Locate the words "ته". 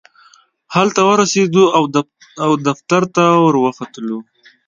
3.15-3.23